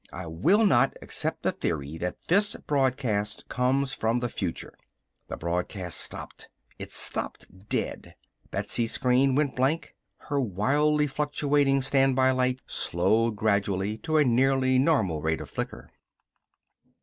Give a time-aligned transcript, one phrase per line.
[0.11, 4.75] I will not accept the theory that this broadcast comes from the future!"
[5.27, 6.49] The broadcast stopped.
[6.79, 8.15] It stopped dead.
[8.49, 9.93] Betsy's screen went blank.
[10.27, 15.91] Her wildly fluctuating standby light slowed gradually to a nearly normal rate of flicker.